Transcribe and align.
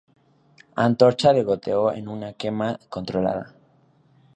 Antorcha 0.83 1.33
de 1.35 1.43
goteo 1.49 1.85
en 1.91 2.07
una 2.17 2.33
quema 2.33 2.75
controlada. 2.97 3.51